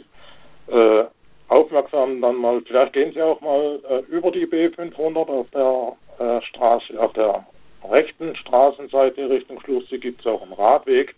äh, 0.67 1.03
aufmerksam 1.49 2.21
dann 2.21 2.37
mal, 2.37 2.61
vielleicht 2.61 2.93
gehen 2.93 3.13
Sie 3.13 3.21
auch 3.21 3.41
mal 3.41 3.79
äh, 3.89 3.99
über 4.09 4.31
die 4.31 4.47
B500 4.47 5.27
auf 5.27 5.47
der 5.51 5.97
äh, 6.19 6.41
Straße, 6.43 6.99
auf 6.99 7.13
der 7.13 7.45
rechten 7.89 8.35
Straßenseite 8.35 9.29
Richtung 9.29 9.59
Schlussee 9.61 9.97
gibt 9.97 10.21
es 10.21 10.27
auch 10.27 10.41
einen 10.41 10.53
Radweg. 10.53 11.15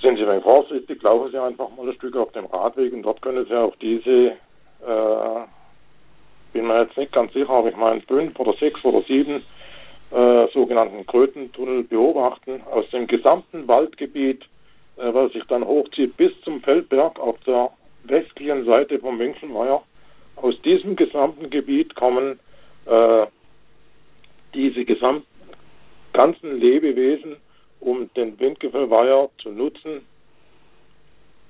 Sind 0.00 0.16
Sie 0.16 0.26
wenn 0.26 0.42
vorsichtig, 0.42 1.02
laufen 1.02 1.30
Sie 1.32 1.40
einfach 1.40 1.68
mal 1.70 1.88
ein 1.88 1.94
Stück 1.94 2.16
auf 2.16 2.30
dem 2.32 2.46
Radweg 2.46 2.92
und 2.92 3.02
dort 3.02 3.20
können 3.20 3.44
Sie 3.46 3.54
auch 3.54 3.74
diese, 3.76 4.32
äh, 4.86 5.40
bin 6.52 6.66
mir 6.66 6.82
jetzt 6.82 6.96
nicht 6.96 7.12
ganz 7.12 7.32
sicher, 7.32 7.50
aber 7.50 7.70
ich 7.70 7.76
meine 7.76 8.00
fünf 8.02 8.38
oder 8.38 8.52
sechs 8.54 8.84
oder 8.84 9.02
sieben 9.02 9.42
äh, 10.10 10.46
sogenannten 10.52 11.04
Krötentunnel 11.06 11.82
beobachten 11.84 12.62
aus 12.70 12.88
dem 12.90 13.06
gesamten 13.06 13.66
Waldgebiet, 13.66 14.42
äh, 14.96 15.12
was 15.12 15.32
sich 15.32 15.44
dann 15.48 15.66
hochzieht 15.66 16.16
bis 16.16 16.32
zum 16.42 16.62
Feldberg 16.62 17.18
auf 17.18 17.38
der 17.40 17.70
westlichen 18.04 18.64
Seite 18.64 18.98
vom 19.00 19.18
Winkselmeier. 19.18 19.82
Aus 20.36 20.60
diesem 20.62 20.94
gesamten 20.94 21.50
Gebiet 21.50 21.94
kommen 21.96 22.38
äh, 22.86 23.26
diese 24.54 24.84
gesamten 24.84 25.26
ganzen 26.12 26.58
Lebewesen 26.58 27.36
um 27.80 28.10
den 28.14 28.38
Windgefällweiher 28.38 29.28
zu 29.42 29.50
nutzen 29.50 30.02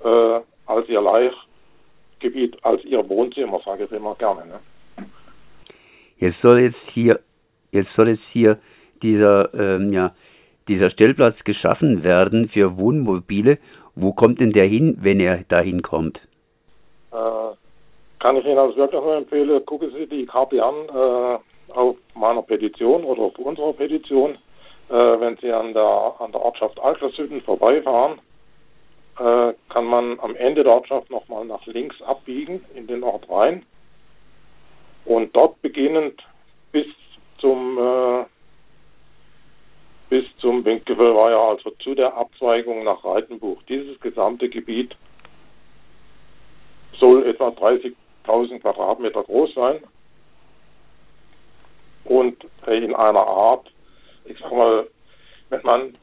äh, 0.05 0.41
als 0.67 0.89
ihr 0.89 1.01
Laichgebiet, 1.01 2.57
als 2.63 2.85
ihr 2.85 3.09
Wohnzimmer, 3.09 3.61
sage 3.65 3.85
ich 3.85 3.93
immer 3.93 4.15
gerne. 4.15 4.47
Ne? 4.47 4.61
Jetzt 6.19 6.41
soll 6.43 6.61
jetzt 6.61 6.91
hier, 6.93 7.21
jetzt 7.73 7.91
soll 7.95 8.09
jetzt 8.09 8.25
hier 8.33 8.59
dieser, 9.03 9.55
ähm, 9.55 9.93
ja, 9.93 10.15
dieser 10.67 10.91
Stellplatz 10.91 11.37
geschaffen 11.45 12.03
werden 12.03 12.49
für 12.49 12.77
Wohnmobile. 12.77 13.59
Wo 13.95 14.13
kommt 14.13 14.41
denn 14.41 14.53
der 14.53 14.67
hin, 14.67 14.99
wenn 15.01 15.21
er 15.21 15.45
dahin 15.49 15.83
kommt? 15.83 16.19
Äh, 17.13 17.55
kann 18.19 18.37
ich 18.37 18.45
Ihnen 18.45 18.59
also 18.59 18.77
wirklich 18.77 19.01
nur 19.01 19.17
empfehlen, 19.17 19.65
gucken 19.65 19.91
Sie 19.93 20.07
die 20.07 20.27
Karte 20.27 20.63
an 20.63 20.75
äh, 20.89 21.73
auf 21.73 21.97
meiner 22.15 22.43
Petition 22.43 23.05
oder 23.05 23.23
auf 23.23 23.39
unserer 23.39 23.73
Petition 23.73 24.37
äh, 24.89 24.93
wenn 24.93 25.37
Sie 25.39 25.53
an 25.53 25.75
der, 25.75 26.15
an 26.19 26.33
der 26.33 26.41
Ortschaft 26.41 26.81
Alkersüden 26.81 27.43
vorbeifahren, 27.43 28.21
äh, 29.19 29.53
kann 29.69 29.85
man 29.85 30.19
am 30.21 30.37
Ende 30.37 30.65
der 30.65 30.73
Ortschaft 30.73 31.11
nochmal 31.11 31.45
nach 31.45 31.67
links 31.67 32.01
abbiegen 32.03 32.65
in 32.75 32.87
den 32.87 33.03
Ort 33.03 33.29
rein 33.29 33.65
und 35.05 35.35
dort 35.35 35.61
beginnend 35.63 36.23
bis 36.73 36.87
zum 37.39 37.79
äh, 37.79 38.25
bis 40.09 40.25
zum 40.39 40.65
Winkgewölweiher, 40.65 41.39
also 41.39 41.71
zu 41.83 41.95
der 41.95 42.17
Abzweigung 42.17 42.85
nach 42.85 43.05
Reitenbuch. 43.05 43.63
Dieses 43.69 44.01
gesamte 44.01 44.49
Gebiet 44.49 44.97
soll 46.99 47.27
etwa 47.27 47.49
30.000 47.49 48.61
Quadratmeter 48.61 49.23
groß 49.23 49.55
sein 49.55 49.83
und 52.05 52.43
in 52.67 52.95
einer 52.95 53.27
Art, 53.27 53.71
ich 54.29 54.39
sag 54.39 54.53
mal, 54.53 54.87
wenn 55.51 55.63
man 55.63 55.95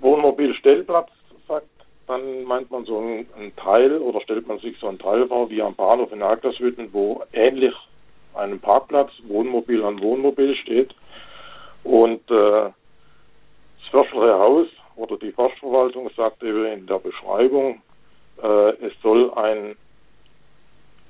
Wohnmobilstellplatz 0.00 1.10
sagt, 1.46 1.66
dann 2.06 2.44
meint 2.44 2.70
man 2.70 2.84
so 2.84 2.98
einen, 2.98 3.54
Teil 3.56 3.98
oder 3.98 4.20
stellt 4.20 4.46
man 4.46 4.58
sich 4.58 4.78
so 4.78 4.88
einen 4.88 4.98
Teil 4.98 5.26
vor 5.28 5.50
wie 5.50 5.62
am 5.62 5.74
Bahnhof 5.74 6.12
in 6.12 6.22
Agderswitten, 6.22 6.92
wo 6.92 7.22
ähnlich 7.32 7.74
einem 8.34 8.60
Parkplatz 8.60 9.10
Wohnmobil 9.26 9.84
an 9.84 10.00
Wohnmobil 10.00 10.54
steht 10.56 10.94
und 11.84 12.30
äh, 12.30 12.70
das 12.70 12.74
Försterei 13.90 14.38
Haus 14.38 14.66
oder 14.96 15.16
die 15.16 15.32
Forstverwaltung 15.32 16.10
sagt 16.16 16.42
eben 16.42 16.66
in 16.66 16.86
der 16.86 16.98
Beschreibung, 16.98 17.80
äh, 18.42 18.70
es 18.86 18.92
soll 19.02 19.32
ein 19.34 19.76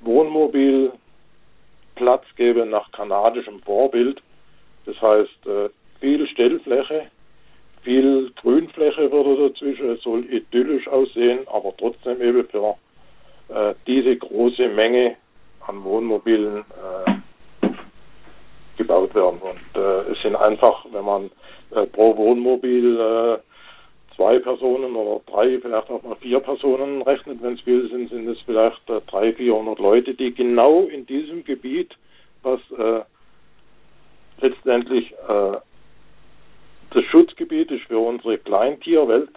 Wohnmobilplatz 0.00 0.94
geben 2.36 2.70
nach 2.70 2.90
kanadischem 2.92 3.60
Vorbild. 3.60 4.22
Das 4.86 5.00
heißt, 5.00 5.46
äh, 5.46 5.68
viel 6.00 6.26
Stellfläche, 6.28 7.06
viel 7.82 8.30
Grünfläche 8.40 9.10
würde 9.10 9.48
dazwischen, 9.48 9.90
es 9.90 10.02
soll 10.02 10.24
idyllisch 10.32 10.88
aussehen, 10.88 11.40
aber 11.46 11.74
trotzdem 11.76 12.20
eben 12.22 12.46
für 12.48 12.76
äh, 13.48 13.74
diese 13.86 14.16
große 14.16 14.68
Menge 14.68 15.16
an 15.66 15.82
Wohnmobilen 15.84 16.58
äh, 16.58 17.68
gebaut 18.76 19.14
werden. 19.14 19.40
Und 19.40 19.80
äh, 19.80 20.12
es 20.12 20.22
sind 20.22 20.36
einfach, 20.36 20.84
wenn 20.92 21.04
man 21.04 21.30
äh, 21.70 21.86
pro 21.86 22.16
Wohnmobil 22.16 22.98
äh, 22.98 23.38
zwei 24.16 24.38
Personen 24.38 24.94
oder 24.96 25.20
drei, 25.26 25.58
vielleicht 25.60 25.90
auch 25.90 26.02
mal 26.02 26.16
vier 26.16 26.40
Personen 26.40 27.02
rechnet, 27.02 27.42
wenn 27.42 27.54
es 27.54 27.60
viel 27.60 27.88
sind, 27.90 28.10
sind 28.10 28.28
es 28.28 28.40
vielleicht 28.42 28.88
äh, 28.88 29.00
300, 29.06 29.36
400 29.36 29.78
Leute, 29.78 30.14
die 30.14 30.34
genau 30.34 30.82
in 30.82 31.06
diesem 31.06 31.44
Gebiet, 31.44 31.94
was 32.42 32.60
letztendlich 34.40 35.12
äh, 35.12 35.56
das 36.90 37.04
Schutzgebiet 37.10 37.70
ist 37.70 37.84
für 37.84 37.98
unsere 37.98 38.38
Kleintierwelt. 38.38 39.30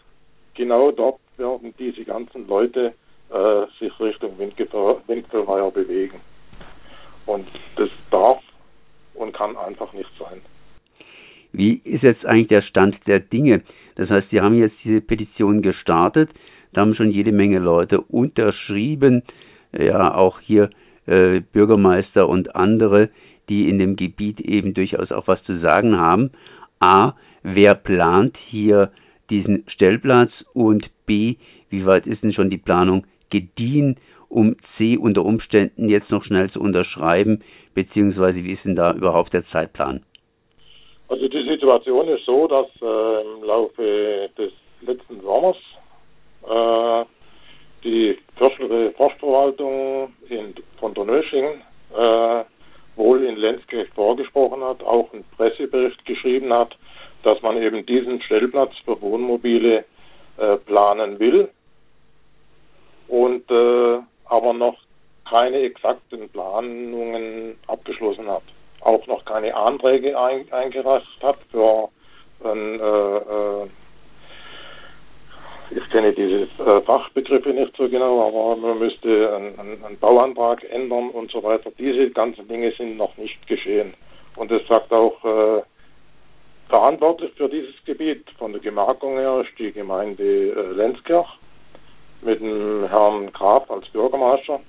Genau 0.53 0.91
dort 0.91 1.19
werden 1.37 1.73
diese 1.77 2.03
ganzen 2.03 2.47
Leute 2.47 2.93
äh, 3.29 3.65
sich 3.79 3.97
Richtung 3.99 4.37
Windquellweiher 4.37 5.71
bewegen. 5.71 6.19
Und 7.25 7.47
das 7.75 7.89
darf 8.09 8.41
und 9.13 9.33
kann 9.33 9.55
einfach 9.57 9.93
nicht 9.93 10.09
sein. 10.17 10.41
Wie 11.53 11.81
ist 11.83 12.03
jetzt 12.03 12.25
eigentlich 12.25 12.47
der 12.47 12.61
Stand 12.61 12.95
der 13.07 13.19
Dinge? 13.19 13.61
Das 13.95 14.09
heißt, 14.09 14.29
Sie 14.29 14.41
haben 14.41 14.57
jetzt 14.57 14.75
diese 14.83 15.01
Petition 15.01 15.61
gestartet, 15.61 16.29
da 16.73 16.81
haben 16.81 16.95
schon 16.95 17.11
jede 17.11 17.33
Menge 17.33 17.59
Leute 17.59 17.99
unterschrieben, 17.99 19.23
ja 19.77 20.13
auch 20.15 20.39
hier 20.39 20.69
äh, 21.05 21.41
Bürgermeister 21.41 22.27
und 22.29 22.55
andere, 22.55 23.09
die 23.51 23.67
in 23.67 23.79
dem 23.79 23.97
Gebiet 23.97 24.39
eben 24.39 24.73
durchaus 24.73 25.11
auch 25.11 25.27
was 25.27 25.43
zu 25.43 25.59
sagen 25.59 25.99
haben. 25.99 26.31
A, 26.79 27.15
wer 27.43 27.75
plant 27.75 28.37
hier 28.47 28.91
diesen 29.29 29.65
Stellplatz 29.67 30.31
und 30.53 30.89
B, 31.05 31.35
wie 31.69 31.85
weit 31.85 32.07
ist 32.07 32.23
denn 32.23 32.31
schon 32.31 32.49
die 32.49 32.57
Planung 32.57 33.05
gediehen, 33.29 33.97
um 34.29 34.55
C 34.77 34.95
unter 34.95 35.25
Umständen 35.25 35.89
jetzt 35.89 36.09
noch 36.11 36.23
schnell 36.23 36.49
zu 36.49 36.61
unterschreiben, 36.61 37.43
beziehungsweise 37.75 38.41
wie 38.41 38.53
ist 38.53 38.63
denn 38.63 38.77
da 38.77 38.93
überhaupt 38.93 39.33
der 39.33 39.45
Zeitplan? 39.47 40.01
Also 41.09 41.27
die 41.27 41.43
Situation 41.49 42.07
ist 42.07 42.25
so, 42.25 42.47
dass 42.47 42.67
äh, 42.81 43.21
im 43.35 43.43
Laufe 43.43 44.29
des 44.37 44.53
letzten 44.79 45.19
Sommers 45.19 45.57
äh, 46.47 47.05
die 47.83 48.17
Forstverwaltung 48.37 50.13
in, 50.29 50.53
von 50.79 50.93
Donöschingen 50.93 51.61
äh, 51.93 52.43
wohl 52.95 53.23
in 53.23 53.37
Lenzkirch 53.37 53.89
vorgesprochen 53.95 54.63
hat, 54.63 54.83
auch 54.83 55.11
einen 55.13 55.23
Pressebericht 55.37 56.05
geschrieben 56.05 56.53
hat, 56.53 56.77
dass 57.23 57.41
man 57.41 57.61
eben 57.61 57.85
diesen 57.85 58.21
Stellplatz 58.21 58.73
für 58.85 58.99
Wohnmobile 59.01 59.85
äh, 60.37 60.57
planen 60.57 61.19
will. 61.19 61.49
und 63.11 63.49
äh, 63.51 63.99
aber 64.25 64.53
noch 64.53 64.77
keine 65.29 65.59
exakten 65.59 66.29
Planungen 66.29 67.57
abgeschlossen 67.67 68.27
hat. 68.29 68.43
Auch 68.79 69.05
noch 69.07 69.23
keine 69.25 69.55
Anträge 69.55 70.17
ein, 70.17 70.51
eingereicht 70.51 71.21
hat 71.21 71.37
für 71.51 71.89
äh, 72.43 72.75
äh, 72.75 73.67
ich 75.73 75.89
kenne 75.89 76.13
diese 76.13 76.47
äh, 76.63 76.81
Fachbegriffe 76.81 77.49
nicht 77.49 77.75
so 77.77 77.87
genau, 77.87 78.27
aber 78.27 78.55
man 78.55 78.79
müsste 78.79 79.33
einen, 79.33 79.59
einen, 79.59 79.97
Bauantrag 79.99 80.63
ändern 80.69 81.09
und 81.09 81.31
so 81.31 81.41
weiter. 81.43 81.71
Diese 81.77 82.09
ganzen 82.11 82.47
Dinge 82.47 82.71
sind 82.71 82.97
noch 82.97 83.15
nicht 83.17 83.47
geschehen. 83.47 83.93
Und 84.35 84.51
es 84.51 84.67
sagt 84.67 84.91
auch, 84.91 85.23
äh, 85.23 85.61
verantwortlich 86.69 87.31
für 87.35 87.49
dieses 87.49 87.75
Gebiet 87.85 88.29
von 88.37 88.51
der 88.51 88.61
Gemarkung 88.61 89.17
her 89.17 89.43
ist 89.45 89.57
die 89.59 89.71
Gemeinde 89.71 90.23
äh, 90.23 90.73
Lenzkirch 90.73 91.27
mit 92.21 92.39
dem 92.39 92.87
Herrn 92.87 93.31
Graf 93.31 93.69
als 93.71 93.87
Bürgermeister. 93.89 94.59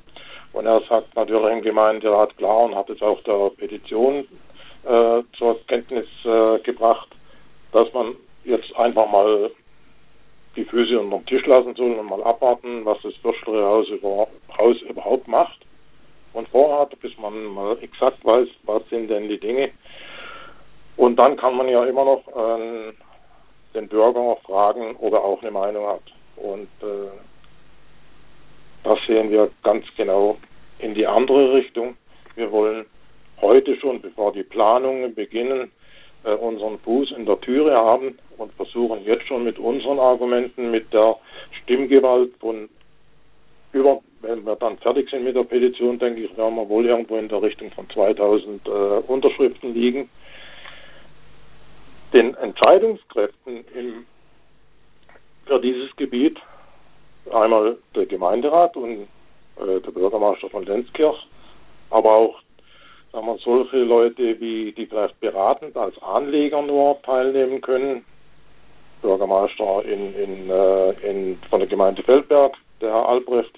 Und 0.52 0.66
er 0.66 0.82
sagt 0.88 1.14
natürlich 1.16 1.52
im 1.52 1.62
Gemeinderat 1.62 2.36
klar 2.36 2.64
und 2.64 2.74
hat 2.74 2.90
es 2.90 3.00
auch 3.02 3.22
der 3.22 3.50
Petition 3.56 4.26
äh, 4.84 5.22
zur 5.38 5.66
Kenntnis 5.66 6.06
äh, 6.24 6.58
gebracht, 6.60 7.08
dass 7.72 7.92
man 7.92 8.16
jetzt 8.44 8.74
einfach 8.76 9.10
mal 9.10 9.50
die 10.56 10.64
Füße 10.64 10.98
unter 10.98 11.18
den 11.18 11.26
Tisch 11.26 11.46
lassen 11.46 11.74
soll 11.74 11.92
und 11.92 12.06
mal 12.06 12.22
abwarten, 12.22 12.84
was 12.84 13.00
das 13.02 13.14
Würstere 13.22 13.64
Haus, 13.64 13.88
über, 13.88 14.28
Haus 14.56 14.80
überhaupt 14.82 15.28
macht 15.28 15.60
und 16.32 16.48
vorhat, 16.48 16.98
bis 17.00 17.16
man 17.18 17.46
mal 17.46 17.78
exakt 17.80 18.24
weiß, 18.24 18.48
was 18.64 18.82
sind 18.88 19.08
denn 19.08 19.28
die 19.28 19.38
Dinge. 19.40 19.70
Und 20.96 21.16
dann 21.16 21.36
kann 21.36 21.56
man 21.56 21.68
ja 21.68 21.84
immer 21.84 22.04
noch 22.04 22.28
äh, 22.28 22.92
den 23.74 23.88
Bürger 23.88 24.36
fragen, 24.44 24.96
ob 25.00 25.12
er 25.12 25.24
auch 25.24 25.40
eine 25.42 25.50
Meinung 25.50 25.86
hat. 25.86 26.02
Und 26.36 26.68
äh, 26.82 27.10
das 28.84 28.98
sehen 29.06 29.30
wir 29.30 29.50
ganz 29.62 29.86
genau 29.96 30.36
in 30.78 30.94
die 30.94 31.06
andere 31.06 31.54
Richtung. 31.54 31.96
Wir 32.34 32.50
wollen 32.50 32.86
heute 33.40 33.76
schon, 33.76 34.00
bevor 34.00 34.32
die 34.32 34.42
Planungen 34.42 35.14
beginnen, 35.14 35.70
äh, 36.24 36.34
unseren 36.34 36.78
Fuß 36.80 37.12
in 37.12 37.26
der 37.26 37.40
Türe 37.40 37.74
haben 37.74 38.18
und 38.38 38.52
versuchen 38.54 39.04
jetzt 39.04 39.26
schon 39.26 39.44
mit 39.44 39.58
unseren 39.58 39.98
Argumenten, 39.98 40.70
mit 40.70 40.92
der 40.92 41.16
Stimmgewalt 41.62 42.32
von 42.38 42.68
über, 43.72 44.00
wenn 44.20 44.44
wir 44.44 44.56
dann 44.56 44.78
fertig 44.78 45.08
sind 45.10 45.24
mit 45.24 45.34
der 45.34 45.44
Petition, 45.44 45.98
denke 45.98 46.22
ich, 46.22 46.36
werden 46.36 46.56
wir 46.56 46.68
wohl 46.68 46.86
irgendwo 46.86 47.16
in 47.16 47.28
der 47.28 47.42
Richtung 47.42 47.70
von 47.72 47.88
2000 47.90 48.66
äh, 48.66 48.70
Unterschriften 48.70 49.74
liegen, 49.74 50.10
den 52.12 52.34
Entscheidungskräften 52.34 53.64
im, 53.74 54.06
für 55.46 55.58
dieses 55.60 55.94
Gebiet, 55.96 56.38
einmal 57.32 57.78
der 57.94 58.06
Gemeinderat 58.06 58.76
und 58.76 59.08
äh, 59.56 59.80
der 59.80 59.90
Bürgermeister 59.90 60.50
von 60.50 60.64
Lenzkirch, 60.64 61.26
aber 61.90 62.10
auch 62.10 62.42
sagen 63.12 63.26
wir, 63.26 63.38
solche 63.38 63.78
Leute, 63.78 64.40
wie 64.40 64.72
die 64.72 64.86
vielleicht 64.86 65.20
beratend 65.20 65.76
als 65.76 66.00
Anleger 66.02 66.62
nur 66.62 67.00
teilnehmen 67.02 67.60
können. 67.60 68.04
Bürgermeister 69.02 69.84
in, 69.84 70.14
in, 70.14 70.50
äh, 70.50 70.90
in, 71.08 71.38
von 71.50 71.60
der 71.60 71.68
Gemeinde 71.68 72.02
Feldberg, 72.02 72.54
der 72.80 72.90
Herr 72.90 73.08
Albrecht, 73.08 73.52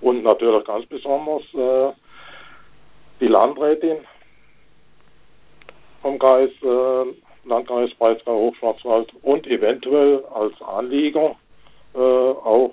und 0.00 0.24
natürlich 0.24 0.64
ganz 0.64 0.84
besonders 0.86 1.42
äh, 1.54 1.92
die 3.20 3.28
Landrätin 3.28 3.98
vom 6.02 6.18
Kreis, 6.18 6.50
äh, 6.62 7.48
Landkreis 7.48 7.94
Breisgau 7.94 8.34
Hochschwarzwald 8.34 9.12
und 9.22 9.46
eventuell 9.46 10.24
als 10.34 10.60
Anlieger 10.60 11.36
äh, 11.94 11.98
auch 11.98 12.72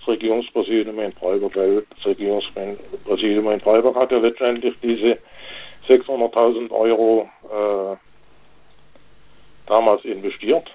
das 0.00 0.08
Regierungspräsidium 0.08 0.98
in 1.00 1.12
Freiburg, 1.12 1.56
weil 1.56 1.86
das 1.96 2.06
Regierungspräsidium 2.06 3.50
in 3.50 3.60
Freiburg 3.60 3.96
hat 3.96 4.10
ja 4.10 4.18
letztendlich 4.18 4.74
diese 4.82 5.18
600.000 5.88 6.70
Euro 6.70 7.28
äh, 7.44 7.96
damals 9.66 10.04
investiert, 10.04 10.70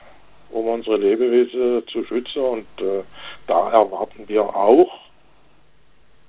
um 0.51 0.67
unsere 0.67 0.97
Lebewesen 0.97 1.87
zu 1.87 2.03
schützen 2.05 2.41
und 2.41 2.67
äh, 2.81 3.03
da 3.47 3.71
erwarten 3.71 4.27
wir 4.27 4.43
auch, 4.43 4.91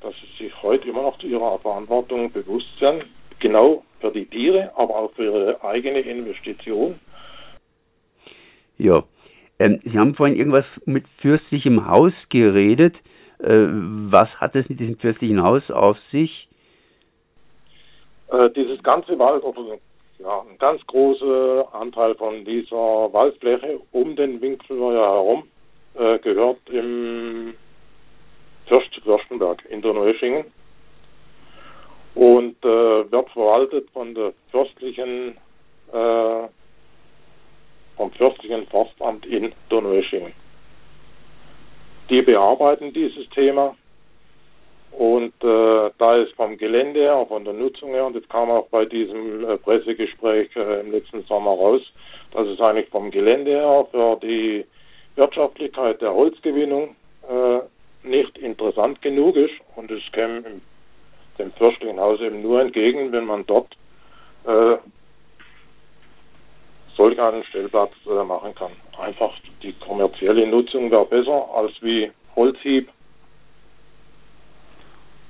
dass 0.01 0.15
sie 0.15 0.45
sich 0.45 0.63
heute 0.63 0.89
immer 0.89 1.03
noch 1.03 1.19
zu 1.19 1.27
ihrer 1.27 1.59
Verantwortung 1.59 2.31
bewusst 2.33 2.69
sind, 2.79 3.05
genau 3.41 3.83
für 4.01 4.11
die 4.11 4.27
Tiere, 4.27 4.71
aber 4.77 4.97
auch 4.97 5.13
für 5.13 5.25
ihre 5.25 5.65
eigene 5.65 6.01
Investition. 6.01 7.01
Ja, 8.79 9.03
ähm, 9.59 9.81
Sie 9.85 9.99
haben 9.99 10.15
vorhin 10.15 10.37
irgendwas 10.37 10.67
mit 10.85 11.05
fürstlichem 11.21 11.89
Haus 11.89 12.13
geredet. 12.29 12.95
Äh, 13.39 13.67
was 14.11 14.29
hat 14.41 14.55
es 14.55 14.69
mit 14.69 14.81
diesem 14.81 14.99
fürstlichen 14.99 15.43
Haus 15.43 15.71
auf 15.71 15.97
sich? 16.11 16.49
Äh, 18.29 18.51
dieses 18.51 18.83
ganze 18.83 19.19
Wald, 19.19 19.43
oder 19.45 19.79
ja, 20.19 20.41
ein 20.41 20.59
ganz 20.59 20.85
großer 20.87 21.69
Anteil 21.73 22.15
von 22.15 22.45
dieser 22.45 22.77
Waldfläche 22.77 23.81
um 23.93 24.17
den 24.17 24.41
Winkelmeier 24.41 25.13
herum 25.13 25.45
äh, 25.95 26.19
gehört 26.19 26.59
im 26.71 27.55
Fürst 28.67 28.95
Fürstenberg 29.05 29.65
in 29.71 29.83
der 29.83 29.93
Neuschingen 29.93 30.45
und 32.15 32.57
äh, 32.65 33.11
wird 33.11 33.31
verwaltet 33.31 33.91
von 33.91 34.15
der 34.15 34.33
fürstlichen 34.51 35.37
äh, 35.93 36.49
vom 37.97 38.11
fürstlichen 38.13 38.67
Forstamt 38.67 39.27
in 39.27 39.53
Donaueschingen. 39.69 40.33
Die 42.11 42.23
bearbeiten 42.23 42.93
dieses 42.93 43.29
Thema 43.31 43.75
und 44.93 45.33
äh, 45.43 45.91
da 45.99 46.17
ist 46.17 46.33
vom 46.37 46.57
Gelände 46.57 47.01
her, 47.01 47.27
von 47.29 47.45
der 47.45 47.53
Nutzung 47.53 47.91
her, 47.91 48.07
und 48.07 48.17
das 48.17 48.27
kam 48.29 48.51
auch 48.51 48.67
bei 48.69 48.87
diesem 48.87 49.45
äh, 49.45 49.59
Pressegespräch 49.59 50.55
äh, 50.57 50.81
im 50.81 50.91
letzten 50.91 51.23
Sommer 51.25 51.51
raus, 51.51 51.83
dass 52.33 52.47
es 52.47 52.61
eigentlich 52.61 52.89
vom 52.89 53.11
Gelände 53.11 53.51
her 53.51 53.87
für 53.91 54.17
die 54.23 54.65
Wirtschaftlichkeit 55.17 56.01
der 56.01 56.15
Holzgewinnung 56.15 56.97
äh, 57.29 57.59
nicht 58.09 58.39
interessant 58.39 59.03
genug 59.03 59.37
ist 59.37 59.55
und 59.75 59.91
es 59.91 60.03
käme 60.13 60.45
dem 61.39 61.53
fürstlichen 61.53 62.01
Haus 62.01 62.21
eben 62.21 62.41
nur 62.41 62.61
entgegen, 62.61 63.13
wenn 63.13 63.27
man 63.27 63.45
dort 63.47 63.77
äh, 64.47 64.77
solch 66.97 67.21
einen 67.21 67.45
Stellplatz 67.45 67.93
äh, 68.07 68.25
machen 68.25 68.55
kann. 68.55 68.73
Einfach 68.99 69.33
die 69.63 69.73
kommerzielle 69.75 70.47
Nutzung 70.47 70.91
wäre 70.91 71.05
besser 71.07 71.49
als 71.55 71.73
wie 71.83 72.11
Holzhieb 72.35 72.89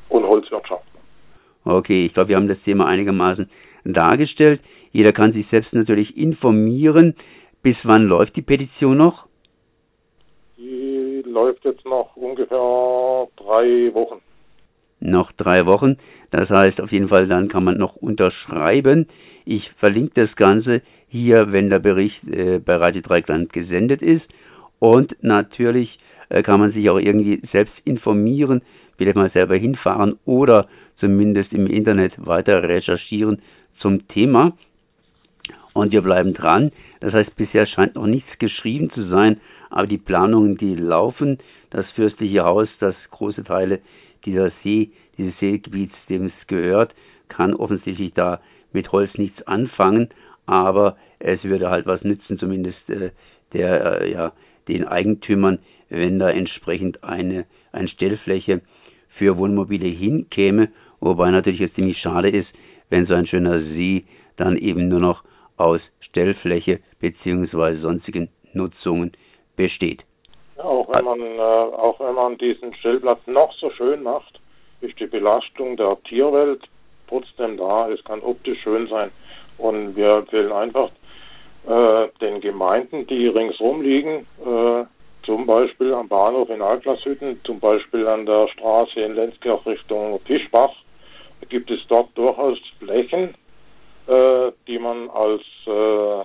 und 0.09 0.25
Holzwirtschaft. 0.25 0.85
Okay, 1.65 2.07
ich 2.07 2.15
glaube, 2.15 2.29
wir 2.29 2.37
haben 2.37 2.49
das 2.49 2.63
Thema 2.63 2.87
einigermaßen 2.87 3.51
dargestellt. 3.85 4.61
Jeder 4.93 5.13
kann 5.13 5.33
sich 5.33 5.47
selbst 5.49 5.73
natürlich 5.73 6.17
informieren. 6.17 7.15
Bis 7.63 7.77
wann 7.83 8.05
läuft 8.05 8.37
die 8.37 8.43
Petition 8.43 8.97
noch? 8.97 9.27
Die 10.57 11.23
läuft 11.27 11.65
jetzt 11.65 11.85
noch 11.85 12.15
ungefähr 12.17 13.27
drei 13.37 13.93
Wochen. 13.93 14.21
Noch 15.01 15.33
drei 15.33 15.67
Wochen. 15.67 15.99
Das 16.31 16.49
heißt, 16.49 16.81
auf 16.81 16.93
jeden 16.93 17.09
Fall, 17.09 17.27
dann 17.27 17.49
kann 17.49 17.65
man 17.65 17.77
noch 17.77 17.97
unterschreiben. 17.97 19.09
Ich 19.45 19.71
verlinke 19.79 20.27
das 20.27 20.35
Ganze 20.37 20.83
hier, 21.09 21.53
wenn 21.53 21.71
der 21.71 21.79
Bericht 21.79 22.23
äh, 22.29 22.59
bei 22.59 22.77
Radio 22.77 23.03
Dreikland 23.03 23.53
gesendet 23.53 24.03
ist. 24.03 24.27
Und 24.79 25.17
natürlich 25.23 25.99
äh, 26.29 26.43
kann 26.43 26.61
man 26.61 26.73
sich 26.73 26.89
auch 26.91 26.99
irgendwie 26.99 27.41
selbst 27.53 27.75
informieren, 27.85 28.63
vielleicht 28.97 29.17
mal 29.17 29.31
selber 29.31 29.57
hinfahren 29.57 30.19
oder 30.25 30.69
zumindest 30.99 31.53
im 31.53 31.67
Internet 31.67 32.15
weiter 32.25 32.63
recherchieren 32.63 33.41
zum 33.81 34.09
Thema. 34.09 34.53
Und 35.73 35.93
wir 35.93 36.03
bleiben 36.03 36.33
dran. 36.33 36.73
Das 37.01 37.13
heißt, 37.13 37.37
bisher 37.37 37.67
scheint 37.67 37.95
noch 37.95 38.07
nichts 38.07 38.39
geschrieben 38.39 38.91
zu 38.91 39.07
sein, 39.09 39.41
aber 39.69 39.87
die 39.87 39.99
Planungen, 39.99 40.57
die 40.57 40.75
laufen. 40.75 41.39
Das 41.71 41.87
fürstliche 41.95 42.45
Haus, 42.45 42.69
das 42.81 42.95
große 43.11 43.45
Teile 43.45 43.81
dieser 44.25 44.51
See, 44.63 44.91
dieses 45.19 45.39
Seegebiets, 45.39 45.95
dem 46.09 46.27
es 46.27 46.47
gehört, 46.47 46.95
kann 47.29 47.55
offensichtlich 47.55 48.15
da 48.15 48.41
mit 48.73 48.91
Holz 48.93 49.11
nichts 49.19 49.47
anfangen 49.47 50.09
aber 50.47 50.97
es 51.19 51.43
würde 51.45 51.71
halt 51.71 51.87
was 51.87 52.03
nützen, 52.03 52.39
zumindest 52.39 52.89
äh, 52.89 53.11
der, 53.53 54.03
äh, 54.03 54.13
ja, 54.13 54.33
den 54.69 54.87
Eigentümern, 54.87 55.59
wenn 55.89 56.19
da 56.19 56.31
entsprechend 56.31 57.05
eine, 57.05 57.47
eine 57.73 57.89
Stellfläche 57.89 58.63
für 59.19 59.37
Wohnmobile 59.39 59.87
hinkäme, 59.87 60.69
wobei 61.01 61.31
natürlich 61.31 61.61
es 61.61 61.75
ziemlich 61.75 61.99
schade 61.99 62.31
ist, 62.31 62.49
wenn 62.91 63.07
so 63.07 63.15
ein 63.15 63.27
schöner 63.27 63.61
See 63.61 64.05
dann 64.37 64.57
eben 64.57 64.89
nur 64.89 65.01
noch 65.01 65.25
aus 65.57 65.81
Stellfläche 66.01 66.81
beziehungsweise 67.01 67.81
sonstigen 67.81 68.29
Nutzungen 68.53 69.13
besteht. 69.57 70.05
Auch 70.59 70.89
wenn 70.89 71.05
man 71.05 71.21
äh, 71.21 71.41
auch 71.41 72.01
wenn 72.01 72.15
man 72.15 72.39
diesen 72.39 72.75
Stellplatz 72.75 73.21
noch 73.27 73.53
so 73.55 73.71
schön 73.71 74.03
macht, 74.03 74.41
ist 74.81 74.99
die 74.99 75.07
Belastung 75.07 75.77
der 75.77 75.97
Tierwelt 76.05 76.63
trotzdem 77.09 77.57
da. 77.57 77.89
Es 77.91 78.03
kann 78.05 78.21
optisch 78.21 78.61
schön 78.63 78.87
sein. 78.89 79.11
Und 79.59 79.97
wir 79.97 80.19
empfehlen 80.19 80.53
einfach 80.53 80.91
äh, 81.67 82.09
den 82.21 82.41
Gemeinden, 82.41 83.07
die 83.07 83.27
ringsrum 83.29 83.83
liegen, 83.83 84.27
äh, 84.45 84.85
zum 85.25 85.47
Beispiel 85.47 85.93
am 85.93 86.09
Bahnhof 86.09 86.49
in 86.51 86.63
Altlashütten, 86.63 87.41
zum 87.45 87.59
Beispiel 87.59 88.07
an 88.07 88.27
der 88.27 88.49
Straße 88.49 89.01
in 89.01 89.15
Lenzkirch 89.15 89.67
Richtung 89.67 90.21
Tischbach, 90.25 90.73
gibt 91.49 91.71
es 91.71 91.81
dort 91.89 92.17
durchaus 92.17 92.59
Flächen, 92.79 93.35
äh, 94.07 94.53
die 94.69 94.79
man 94.79 95.11
als 95.11 95.43
äh, 95.67 96.25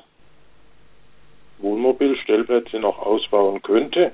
Wohnmobilstellplätze 1.60 2.80
noch 2.80 3.00
ausbauen 3.00 3.62
könnte. 3.62 4.12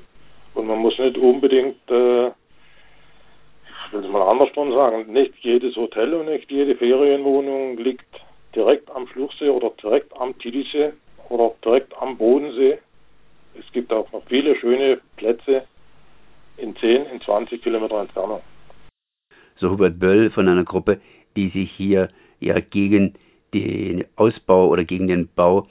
Und 0.54 0.68
man 0.68 0.80
muss 0.80 0.98
nicht 0.98 1.18
unbedingt, 1.18 1.78
äh, 1.90 2.28
ich 2.28 3.94
will 3.94 4.06
es 4.06 4.10
mal 4.10 4.28
andersrum 4.28 4.72
sagen, 4.72 5.12
nicht 5.12 5.34
jedes 5.42 5.76
Hotel 5.76 6.14
und 6.14 6.28
nicht 6.28 6.50
jede 6.50 6.76
Ferienwohnung 6.76 7.78
liegt 7.78 8.06
direkt 8.56 8.90
am 8.92 9.08
Schluchsee 9.08 9.50
oder 9.50 9.72
direkt 9.82 10.16
am 10.20 10.38
Titisee 10.40 10.94
oder 11.30 11.54
direkt 11.64 11.96
am 12.02 12.18
Bodensee. 12.18 12.80
Es 13.60 13.72
gibt 13.72 13.92
auch 13.92 14.12
noch 14.12 14.24
viele 14.28 14.56
schöne 14.56 15.00
Plätze 15.16 15.64
in 16.58 16.76
10, 16.76 17.06
in 17.06 17.22
20 17.22 17.62
Kilometer 17.62 18.02
Entfernung. 18.02 18.42
So 19.60 19.72
Hubert 19.72 20.00
Böll 20.00 20.30
von 20.32 20.48
einer 20.48 20.64
Gruppe, 20.64 21.00
die 21.36 21.50
sich 21.50 21.72
hier 21.72 22.10
ja 22.40 22.60
gegen 22.60 23.16
den 23.54 24.06
Ausbau 24.16 24.68
oder 24.68 24.84
gegen 24.84 25.08
den 25.08 25.30
Bau 25.36 25.68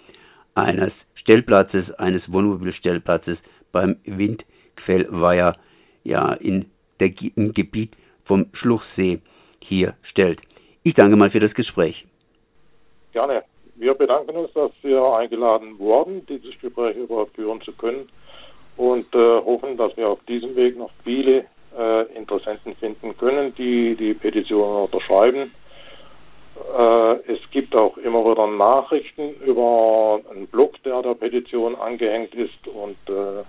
eines 0.54 0.92
Stellplatzes, 1.14 1.90
eines 1.98 2.22
Wohnmobilstellplatzes 2.30 3.38
beim 3.72 3.96
Windquellweiher 4.04 5.56
ja 6.04 6.32
in 6.34 6.66
der, 7.00 7.12
im 7.36 7.52
Gebiet 7.52 7.92
vom 8.24 8.46
Schluchsee 8.54 9.20
hier 9.60 9.94
stellt. 10.10 10.40
Ich 10.82 10.94
danke 10.94 11.16
mal 11.16 11.30
für 11.30 11.40
das 11.40 11.54
Gespräch. 11.54 12.06
Gerne. 13.16 13.44
Wir 13.76 13.94
bedanken 13.94 14.36
uns, 14.36 14.52
dass 14.52 14.72
wir 14.82 15.02
eingeladen 15.02 15.78
wurden, 15.78 16.26
dieses 16.26 16.52
Gespräch 16.60 16.98
überhaupt 16.98 17.34
führen 17.34 17.62
zu 17.62 17.72
können 17.72 18.10
und 18.76 19.06
äh, 19.14 19.40
hoffen, 19.40 19.78
dass 19.78 19.96
wir 19.96 20.06
auf 20.06 20.22
diesem 20.28 20.54
Weg 20.54 20.76
noch 20.76 20.90
viele 21.02 21.46
äh, 21.78 22.02
Interessenten 22.14 22.76
finden 22.76 23.16
können, 23.16 23.54
die 23.54 23.96
die 23.96 24.12
Petition 24.12 24.82
unterschreiben. 24.82 25.50
Äh, 26.76 27.32
es 27.32 27.40
gibt 27.52 27.74
auch 27.74 27.96
immer 27.96 28.22
wieder 28.22 28.46
Nachrichten 28.48 29.32
über 29.46 30.20
einen 30.30 30.46
Blog, 30.48 30.74
der 30.82 31.00
der 31.00 31.14
Petition 31.14 31.74
angehängt 31.74 32.34
ist 32.34 32.68
und 32.68 32.98
äh, 33.08 33.44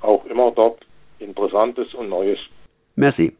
auch 0.00 0.24
immer 0.24 0.50
dort 0.50 0.84
Interessantes 1.20 1.94
und 1.94 2.08
Neues. 2.08 2.40
Merci. 2.96 3.32